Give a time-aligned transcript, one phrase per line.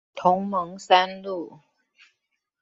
[0.15, 1.59] 同盟三路